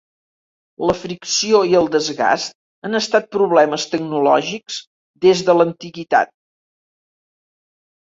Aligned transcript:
La 0.91 0.95
fricció 1.01 1.59
i 1.73 1.77
el 1.81 1.89
desgast 1.97 2.57
han 2.89 3.01
estat 3.01 3.29
problemes 3.37 3.87
tecnològics 3.95 4.81
des 5.29 5.47
de 5.53 5.59
l'antiguitat. 5.63 6.37